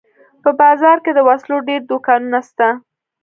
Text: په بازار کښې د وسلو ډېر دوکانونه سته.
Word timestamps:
په 0.43 0.49
بازار 0.59 0.97
کښې 1.03 1.11
د 1.15 1.19
وسلو 1.27 1.57
ډېر 1.67 1.81
دوکانونه 1.91 2.39
سته. 2.49 2.67